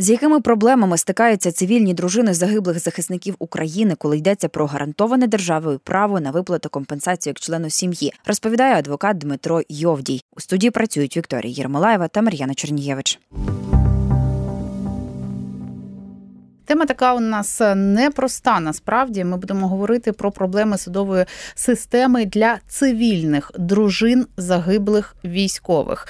[0.00, 6.20] З якими проблемами стикаються цивільні дружини загиблих захисників України, коли йдеться про гарантоване державою право
[6.20, 10.22] на виплату компенсації як члену сім'ї, розповідає адвокат Дмитро Йовдій.
[10.36, 13.18] У студії працюють Вікторія Єрмолаєва та Мар'яна Чернієвич.
[16.68, 18.60] Тема така у нас непроста.
[18.60, 21.24] Насправді ми будемо говорити про проблеми судової
[21.54, 26.08] системи для цивільних дружин загиблих військових.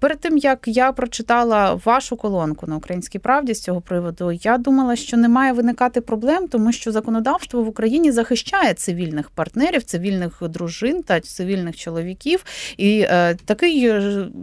[0.00, 4.96] Перед тим як я прочитала вашу колонку на українській правді з цього приводу, я думала,
[4.96, 11.02] що не має виникати проблем, тому що законодавство в Україні захищає цивільних партнерів, цивільних дружин
[11.02, 12.44] та цивільних чоловіків,
[12.76, 13.92] і е, такий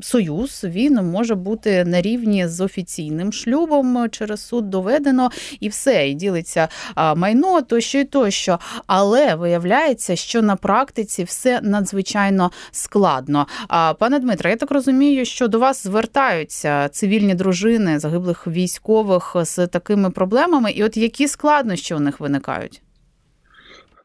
[0.02, 6.14] союз він може бути на рівні з офіційним шлюбом через суд доведено і все, і
[6.14, 6.68] ділиться
[7.16, 8.60] майно тощо і тощо.
[8.88, 13.48] Але виявляється, що на практиці все надзвичайно складно.
[14.00, 20.10] Пане Дмитре, я так розумію, що до вас звертаються цивільні дружини загиблих військових з такими
[20.10, 22.82] проблемами, і от які складнощі у них виникають?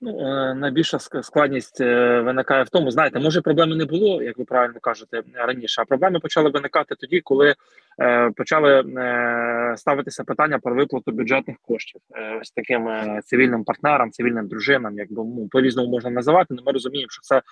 [0.00, 4.44] Ну, е, найбільша складність е, виникає в тому, знаєте, може проблеми не було, як ви
[4.44, 5.82] правильно кажете раніше.
[5.82, 7.54] А проблеми почали виникати тоді, коли
[8.36, 14.48] почали е, ставитися питання про виплату бюджетних коштів е, ось таким е, цивільним партнерам, цивільним
[14.48, 16.46] дружинам, якби ну, по різному можна називати.
[16.50, 17.42] але Ми розуміємо, що це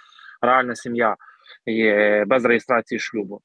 [0.43, 1.17] реальна сім'я
[1.67, 3.41] є без реєстрації шлюбу.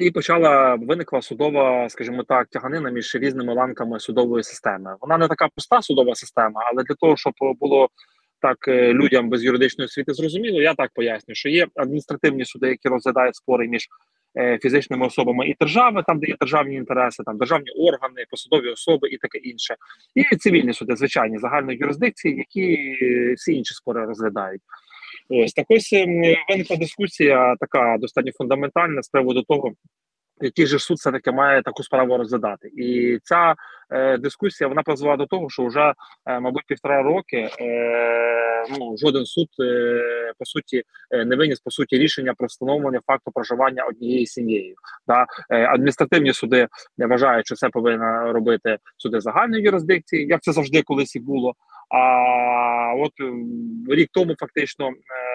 [0.00, 4.96] І почала виникла судова, скажімо так, тяганина між різними ланками судової системи.
[5.00, 7.88] Вона не така пуста судова система, але для того, щоб було
[8.40, 12.88] так е, людям без юридичної освіти зрозуміло, я так поясню, що є адміністративні суди, які
[12.88, 13.86] розглядають спори між е,
[14.62, 19.18] фізичними особами і держави, там де є державні інтереси, там державні органи, посадові особи і
[19.18, 19.76] таке інше,
[20.14, 24.62] і цивільні суди, звичайні загальної юрисдикції, які е, всі інші спори розглядають.
[25.28, 29.72] Ось так ось ем, виникла дискусія, така достатньо фундаментальна з приводу того
[30.40, 33.54] який же суд все таки має таку справу розглядати, і ця
[33.90, 35.94] е, дискусія вона призвела до того, що вже
[36.26, 41.70] е, мабуть півтора роки е, ну жоден суд е, по суті е, не виніс по
[41.70, 44.74] суті рішення про встановлення факту проживання однією сім'єю.
[45.06, 45.26] Да?
[45.50, 51.16] Е, адміністративні суди вважають, що це повинна робити суди загальної юрисдикції, як це завжди колись
[51.16, 51.54] і було.
[51.90, 53.12] А от
[53.88, 54.88] рік тому фактично.
[54.88, 55.29] Е,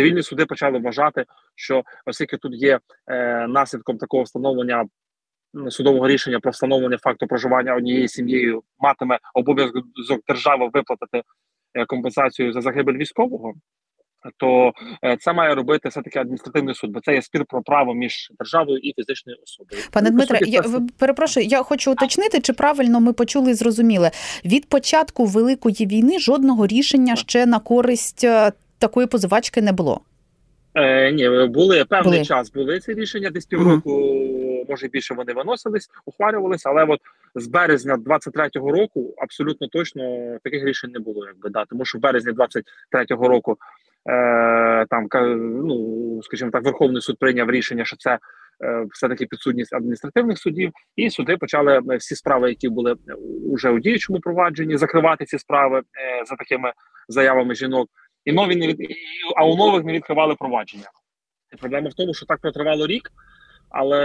[0.00, 1.24] Цивільні суди почали вважати,
[1.54, 4.84] що оскільки тут є е, наслідком такого встановлення
[5.68, 11.22] судового рішення про встановлення факту проживання однією сім'єю, матиме обов'язок держави виплатити
[11.74, 13.54] е, компенсацію за загибель військового.
[14.36, 14.72] То
[15.04, 18.32] е, це має робити все таки адміністративний суд, бо це є спір про право між
[18.38, 19.82] державою і фізичною особою.
[19.90, 20.62] Пане Дмитре, я
[20.98, 21.46] перепрошую.
[21.46, 24.10] Я хочу уточнити, чи правильно ми почули і зрозуміли
[24.44, 30.00] від початку великої війни жодного рішення ще на користь е, такої позивачки не було.
[30.74, 32.24] Е, Ні, були певний були.
[32.24, 32.52] час.
[32.52, 34.70] Були ці рішення, десь півроку, uh-huh.
[34.70, 37.00] може більше вони виносились, ухвалювалися, але от
[37.34, 40.02] з березня 23-го року абсолютно точно
[40.44, 43.56] таких рішень не було, якби да, тому що в березні 23-го року
[44.10, 45.08] е, там
[45.64, 48.18] ну скажімо так, Верховний суд прийняв рішення, що це
[48.64, 52.94] е, все таки підсудність адміністративних судів, і суди почали е, всі справи, які були
[53.52, 56.72] вже у діючому провадженні, закривати ці справи е, за такими
[57.08, 57.88] заявами жінок
[58.24, 58.78] і нові не від...
[59.36, 60.90] а у нових не відкривали провадження.
[61.52, 63.12] І проблема в тому, що так протривало рік,
[63.70, 63.98] але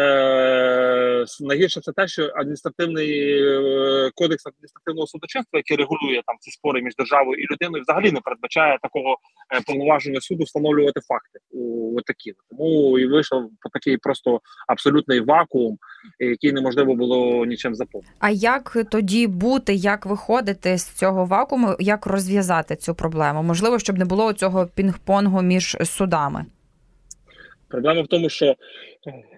[1.39, 6.95] найгірше це те, що адміністративний е, кодекс адміністративного судочинства, який регулює там ці спори між
[6.95, 9.17] державою і людиною, взагалі не передбачає такого
[9.55, 12.33] е, повноваження суду встановлювати факти у такі.
[12.49, 15.77] Тому і вийшов такий просто абсолютний вакуум,
[16.19, 18.13] який неможливо було нічим заповнити.
[18.19, 23.43] А як тоді бути, як виходити з цього вакууму, як розв'язати цю проблему?
[23.43, 26.45] Можливо, щоб не було цього пінг-понгу між судами.
[27.75, 28.55] Проблема в тому, що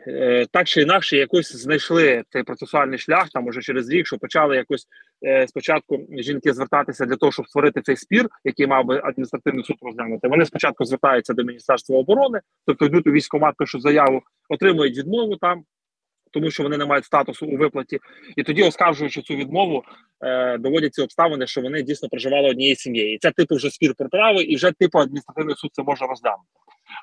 [0.07, 4.55] е, так чи інакше якось знайшли цей процесуальний шлях, там уже через рік, що почали
[4.55, 4.87] якось
[5.25, 9.77] е, спочатку жінки звертатися для того, щоб створити цей спір, який мав би адміністративний суд
[9.81, 10.27] розглянути.
[10.27, 15.63] Вони спочатку звертаються до Міністерства оборони, тобто йдуть у військкомат, пишуть заяву, отримують відмову там.
[16.31, 17.99] Тому що вони не мають статусу у виплаті,
[18.35, 19.83] і тоді, оскаржуючи цю відмову,
[20.21, 23.17] е, доводять ці обставини, що вони дійсно проживали однією сім'єю.
[23.21, 26.43] Це типу вже спір про право, і вже типу адміністративний суд це може розглянути.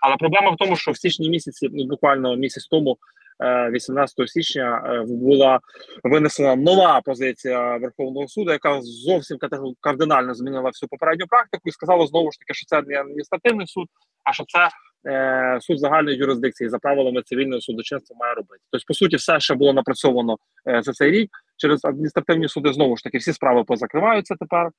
[0.00, 2.98] Але проблема в тому, що в січні місяці, ну буквально місяць тому,
[3.40, 5.60] 18 е, січня, е, була
[6.04, 9.38] винесена нова позиція Верховного суду, яка зовсім
[9.80, 13.88] кардинально змінила всю попередню практику, і сказала знову ж таки, що це не адміністративний суд,
[14.24, 14.68] а що це
[15.10, 18.62] е, суд загальної юрисдикції за правилами цивільного судочинства має робити.
[18.70, 20.36] Тобто, по суті, все ще було напрацьовано
[20.80, 22.72] за цей рік через адміністративні суди.
[22.72, 24.70] Знову ж таки, всі справи позакриваються тепер.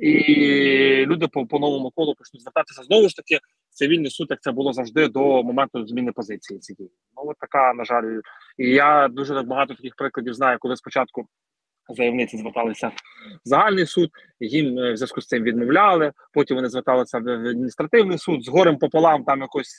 [0.00, 3.38] І люди по по новому колу почнуть звертатися знову ж таки.
[3.74, 6.92] Цивільний суд, як це було завжди до моменту зміни позиції цієї.
[7.16, 8.20] Ну от така, на жаль,
[8.58, 11.28] і я дуже багато таких прикладів знаю, коли спочатку
[11.88, 12.92] заявниці зверталися в
[13.44, 14.10] загальний суд,
[14.40, 16.12] їм е, в зв'язку з цим відмовляли.
[16.32, 19.24] Потім вони зверталися в адміністративний суд з горем пополам.
[19.24, 19.78] Там якось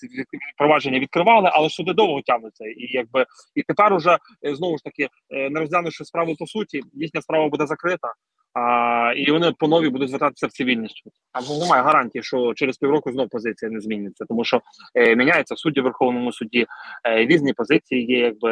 [0.58, 2.66] провадження відкривали, але суди довго тягнуться.
[2.66, 3.26] І якби
[3.56, 7.66] і тепер уже е, знову ж таки не розглянувши справу по суті, їхня справа буде
[7.66, 8.14] закрита.
[8.56, 11.14] А, І вони по нові будуть звертатися в цивільний суд.
[11.34, 14.62] Там немає гарантії, що через півроку знов позиція не зміниться, тому що
[14.96, 16.66] е, міняється судді в Верховному суді,
[17.08, 18.20] е, різні позиції є.
[18.20, 18.52] Якби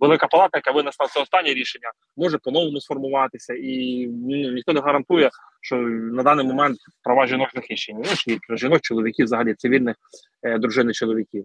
[0.00, 5.30] велика палата, яка винесла це останнє рішення, може по-новому сформуватися, і ну, ніхто не гарантує,
[5.60, 8.04] що на даний момент права жінок захищені.
[8.48, 9.96] Ну, жінок, чоловіків, взагалі цивільних
[10.42, 11.44] е, дружини чоловіків.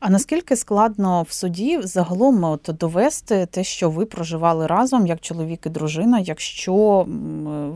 [0.00, 5.66] А наскільки складно в суді загалом от довести те, що ви проживали разом як чоловік
[5.66, 7.04] і дружина, якщо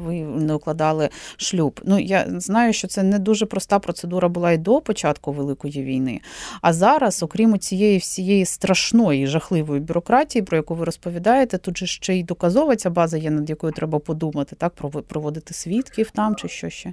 [0.05, 1.81] ви не укладали шлюб?
[1.85, 6.21] Ну я знаю, що це не дуже проста процедура була і до початку великої війни.
[6.61, 12.15] А зараз, окрім цієї всієї страшної жахливої бюрократії, про яку ви розповідаєте, тут же ще
[12.15, 14.75] й доказова ця база є, над якою треба подумати, так
[15.09, 16.93] проводити свідків там чи що ще.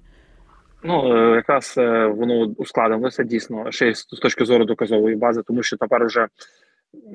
[0.84, 5.78] Ну е, якраз е, воно ускладнилося дійсно ще з точки зору доказової бази, тому що
[5.78, 6.28] тепер вже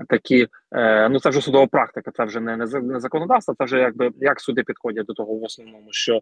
[0.09, 4.11] такі, е, ну це вже судова практика, це вже не не законодавство, це вже якби
[4.17, 6.21] як суди підходять до того в основному, що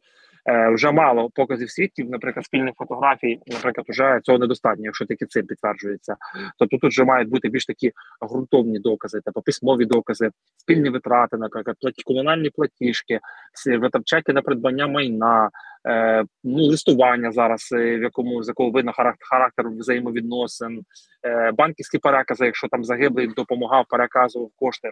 [0.73, 6.17] вже мало показів свідків, наприклад, спільних фотографій, наприклад, вже цього недостатньо, якщо тільки цим підтверджується.
[6.59, 7.93] Тобто тут вже мають бути більш такі
[8.31, 13.21] ґрунтовні докази, тобто письмові докази, спільні витрати, наприклад, комунальні платіжки,
[13.81, 15.51] витрачати на придбання майна.
[15.89, 18.93] Е, ну, листування зараз, е, в якому з якого видно
[19.31, 20.83] характер взаємовідносин,
[21.27, 24.91] е, банківські перекази, якщо там загиблий допомагав, переказував кошти.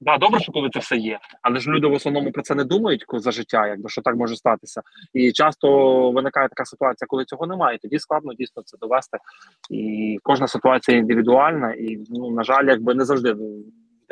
[0.00, 2.64] Да, добре, що коли це все є, але ж люди в основному про це не
[2.64, 4.82] думають за життя, якби що так може статися.
[5.14, 7.78] І часто виникає така ситуація, коли цього немає.
[7.78, 9.18] Тоді складно дійсно це довести.
[9.70, 13.36] І кожна ситуація індивідуальна, і ну на жаль, якби не завжди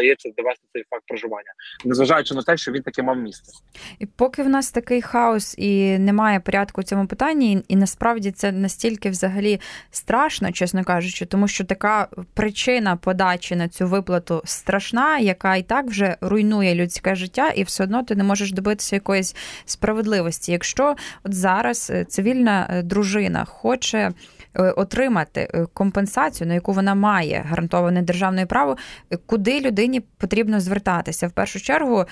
[0.02, 1.52] вдається довести цей факт проживання,
[1.84, 3.52] незважаючи на те, що він таки мав місце.
[3.98, 8.52] І поки в нас такий хаос і немає порядку у цьому питанні, і насправді це
[8.52, 9.60] настільки взагалі
[9.90, 15.86] страшно, чесно кажучи, тому що така причина подачі на цю виплату страшна, яка і так
[15.86, 20.52] вже руйнує людське життя, і все одно ти не можеш добитися якоїсь справедливості.
[20.52, 24.12] Якщо от зараз е, цивільна е, дружина хоче.
[24.54, 28.76] Е, отримати е, компенсацію, на яку вона має гарантоване державне право,
[29.12, 31.28] е, куди людині потрібно звертатися.
[31.28, 32.04] В першу чергу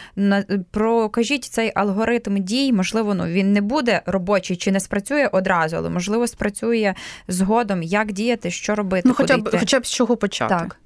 [0.71, 2.73] прокажіть цей алгоритм дій.
[2.73, 6.95] Можливо, ну він не буде робочий чи не спрацює одразу, але можливо спрацює
[7.29, 9.09] згодом, як діяти, що робити.
[9.09, 10.55] Ну, хоча б хоча б з чого почати.
[10.55, 10.77] Так.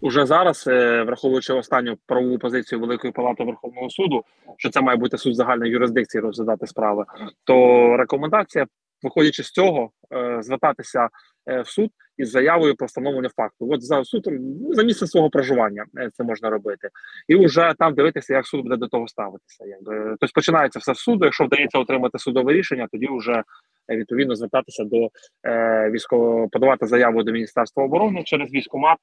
[0.00, 0.66] Уже зараз,
[1.06, 4.24] враховуючи останню правову позицію Великої Палати Верховного суду,
[4.56, 7.04] що це має бути суд загальної юрисдикції розглядати справи,
[7.44, 7.54] то
[7.96, 8.66] рекомендація
[9.02, 11.08] виходячи з цього, е, звертатися
[11.46, 13.68] е, в суд із заявою про встановлення факту.
[13.70, 16.88] От за суд ну, за місце свого проживання е, це можна робити,
[17.28, 19.64] і вже там дивитися, як суд буде до того ставитися.
[19.66, 21.24] Якби тобто починається все з суду.
[21.24, 23.42] Якщо вдається отримати судове рішення, тоді вже
[23.88, 25.08] відповідно звертатися до
[25.46, 28.98] е, військово подавати заяву до міністерства оборони через військомат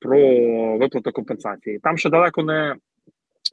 [0.00, 0.18] про
[0.78, 1.78] виплату компенсації.
[1.78, 2.76] Там ще далеко не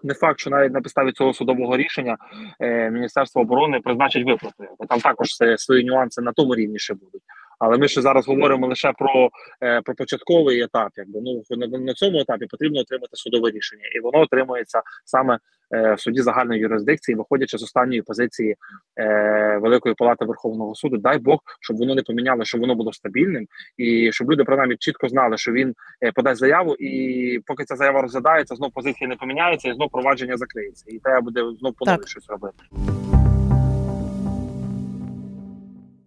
[0.04, 2.18] не факт, що навіть на підставі цього судового рішення
[2.60, 7.22] е, Міністерство оборони призначить виплати, бо там також свої нюанси на тому рівні ще будуть.
[7.60, 9.30] Але ми ще зараз говоримо лише про
[9.63, 10.92] е, про початковий етап.
[10.95, 15.39] Якби ну на, на цьому етапі потрібно отримати судове рішення, і воно отримується саме
[15.74, 18.56] в суді загальної юрисдикції, виходячи з останньої позиції
[19.00, 20.98] е, Великої палати Верховного суду.
[20.98, 25.08] Дай Бог, щоб воно не поміняло, щоб воно було стабільним, і щоб люди принаймні чітко
[25.08, 29.70] знали, що він е, подасть заяву, і поки ця заява розглядається, знов позиція не поміняється,
[29.70, 32.63] і знов провадження закриється, і треба буде знов поновити щось робити.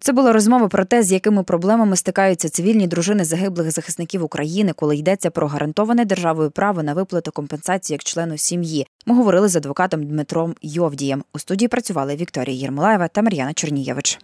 [0.07, 4.97] Це була розмова про те, з якими проблемами стикаються цивільні дружини загиблих захисників України, коли
[4.97, 8.87] йдеться про гарантоване державою право на виплату компенсації як члену сім'ї.
[9.07, 11.25] Ми говорили з адвокатом Дмитром Йовдієм.
[11.35, 14.19] У студії працювали Вікторія Єрмолаєва та Мар'яна Чернієвич.